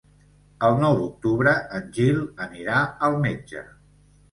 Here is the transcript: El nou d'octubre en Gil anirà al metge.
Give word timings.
El 0.67 0.79
nou 0.83 0.97
d'octubre 1.01 1.53
en 1.81 1.93
Gil 1.99 2.19
anirà 2.47 2.81
al 3.11 3.21
metge. 3.29 3.67